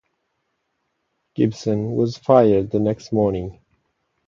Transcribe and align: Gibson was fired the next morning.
Gibson 1.35 1.91
was 1.91 2.17
fired 2.17 2.71
the 2.71 2.79
next 2.79 3.11
morning. 3.13 3.59